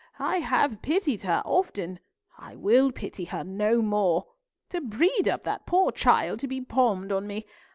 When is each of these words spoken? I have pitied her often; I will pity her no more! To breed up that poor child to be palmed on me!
I 0.17 0.37
have 0.39 0.81
pitied 0.81 1.21
her 1.21 1.43
often; 1.45 1.99
I 2.35 2.55
will 2.55 2.91
pity 2.91 3.25
her 3.25 3.43
no 3.43 3.83
more! 3.83 4.25
To 4.69 4.81
breed 4.81 5.27
up 5.27 5.43
that 5.43 5.67
poor 5.67 5.91
child 5.91 6.39
to 6.39 6.47
be 6.47 6.59
palmed 6.59 7.11
on 7.11 7.27
me! 7.27 7.45